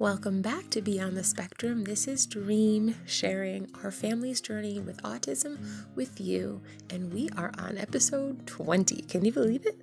[0.00, 1.84] Welcome back to Beyond the Spectrum.
[1.84, 5.58] This is Dreem sharing our family's journey with autism
[5.94, 9.02] with you, and we are on episode 20.
[9.02, 9.78] Can you believe it?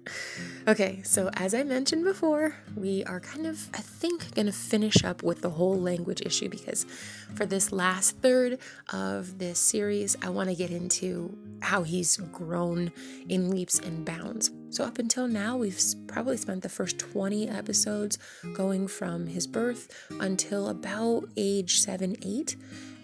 [0.68, 5.04] Okay, so as I mentioned before, we are kind of, I think, going to finish
[5.04, 6.88] up with the whole language issue because
[7.36, 8.58] for this last third
[8.92, 12.92] of this series, I want to get into how he's grown
[13.30, 14.50] in leaps and bounds.
[14.70, 18.20] So, up until now, we've probably spent the first 20 episodes
[18.54, 22.56] going from his birth until about age 7 8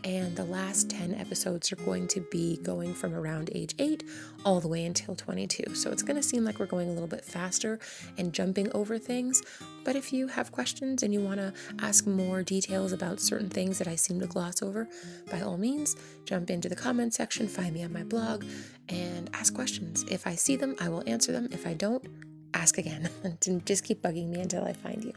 [0.03, 4.03] and the last 10 episodes are going to be going from around age 8
[4.43, 5.75] all the way until 22.
[5.75, 7.79] So it's going to seem like we're going a little bit faster
[8.17, 9.41] and jumping over things.
[9.85, 13.77] But if you have questions and you want to ask more details about certain things
[13.77, 14.89] that I seem to gloss over,
[15.31, 18.43] by all means, jump into the comment section, find me on my blog,
[18.89, 20.03] and ask questions.
[20.09, 21.47] If I see them, I will answer them.
[21.51, 22.05] If I don't,
[22.53, 23.09] ask again.
[23.65, 25.13] Just keep bugging me until I find you.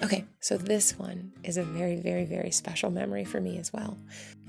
[0.00, 3.98] Okay, so this one is a very, very, very special memory for me as well.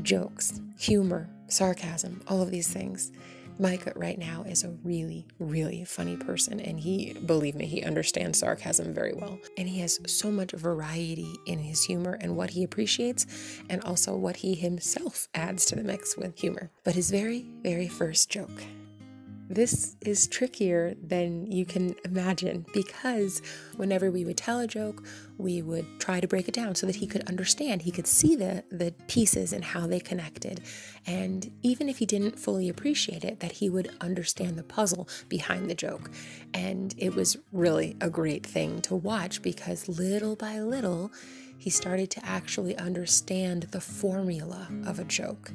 [0.03, 3.11] Jokes, humor, sarcasm, all of these things.
[3.57, 8.39] Micah right now is a really, really funny person, and he, believe me, he understands
[8.39, 9.37] sarcasm very well.
[9.57, 13.25] And he has so much variety in his humor and what he appreciates,
[13.69, 16.71] and also what he himself adds to the mix with humor.
[16.85, 18.63] But his very, very first joke
[19.49, 23.41] this is trickier than you can imagine because
[23.77, 25.03] whenever we would tell a joke,
[25.39, 27.81] we would try to break it down so that he could understand.
[27.81, 30.61] He could see the, the pieces and how they connected.
[31.07, 35.67] And even if he didn't fully appreciate it, that he would understand the puzzle behind
[35.67, 36.11] the joke.
[36.53, 41.11] And it was really a great thing to watch because little by little,
[41.57, 45.51] he started to actually understand the formula of a joke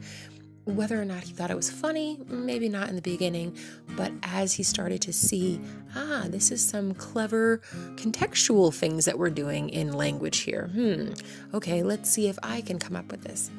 [0.64, 3.56] whether or not he thought it was funny, maybe not in the beginning,
[3.90, 5.60] but as he started to see,
[5.94, 7.58] ah, this is some clever
[7.96, 10.70] contextual things that we're doing in language here.
[10.72, 11.12] Hmm,
[11.54, 13.50] okay, let's see if I can come up with this.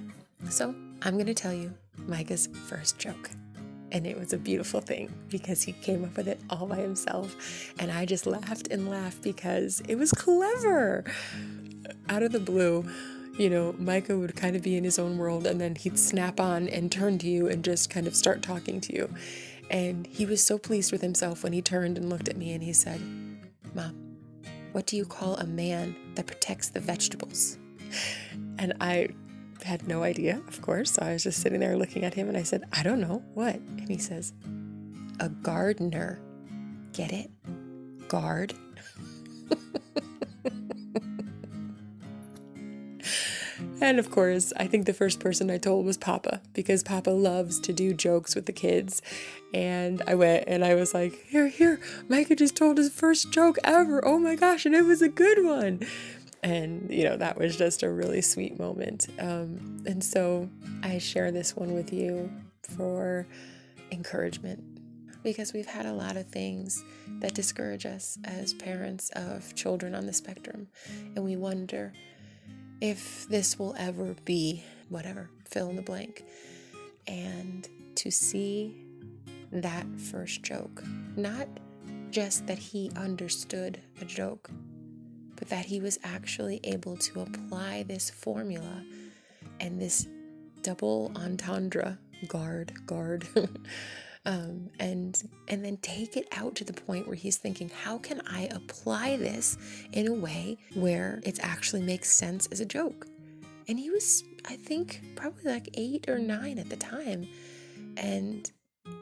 [0.49, 3.29] So I'm going to tell you Micah's first joke.
[3.91, 7.71] And it was a beautiful thing because he came up with it all by himself.
[7.79, 11.05] And I just laughed and laughed because it was clever.
[12.09, 12.83] Out of the blue,
[13.37, 16.39] you know, Micah would kind of be in his own world and then he'd snap
[16.39, 19.13] on and turn to you and just kind of start talking to you.
[19.69, 22.63] And he was so pleased with himself when he turned and looked at me and
[22.63, 23.01] he said,
[23.73, 24.17] Mom,
[24.71, 27.57] what do you call a man that protects the vegetables?
[28.57, 29.09] And I
[29.63, 30.91] had no idea, of course.
[30.91, 33.23] So I was just sitting there looking at him and I said, I don't know.
[33.33, 33.55] What?
[33.55, 34.33] And he says,
[35.19, 36.19] A gardener.
[36.93, 37.29] Get it?
[38.07, 38.53] Guard.
[43.81, 47.59] And of course, I think the first person I told was Papa because Papa loves
[47.61, 49.01] to do jokes with the kids.
[49.53, 53.57] And I went and I was like, Here, here, Micah just told his first joke
[53.63, 54.05] ever.
[54.05, 55.81] Oh my gosh, and it was a good one.
[56.43, 59.07] And, you know, that was just a really sweet moment.
[59.19, 60.47] Um, and so
[60.83, 63.25] I share this one with you for
[63.91, 64.63] encouragement
[65.23, 66.83] because we've had a lot of things
[67.19, 70.67] that discourage us as parents of children on the spectrum.
[71.15, 71.93] And we wonder,
[72.81, 76.23] if this will ever be whatever, fill in the blank.
[77.07, 78.75] And to see
[79.51, 80.83] that first joke,
[81.15, 81.47] not
[82.11, 84.49] just that he understood a joke,
[85.35, 88.83] but that he was actually able to apply this formula
[89.59, 90.07] and this
[90.61, 91.97] double entendre
[92.27, 93.27] guard, guard.
[94.25, 98.21] um, and and then take it out to the point where he's thinking, how can
[98.27, 99.57] I apply this
[99.91, 103.07] in a way where it actually makes sense as a joke?
[103.67, 107.27] And he was, I think, probably like eight or nine at the time,
[107.97, 108.49] and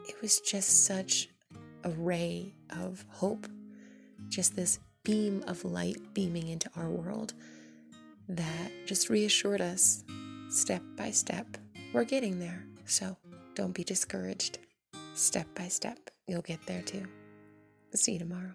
[0.08, 1.28] it was just such
[1.84, 3.46] a ray of hope,
[4.28, 7.34] just this beam of light beaming into our world
[8.28, 10.02] that just reassured us
[10.48, 11.46] step by step,
[11.92, 12.64] we're getting there.
[12.86, 13.16] So
[13.54, 14.58] don't be discouraged
[15.14, 17.06] step by step, you'll get there too.
[17.94, 18.54] See you tomorrow.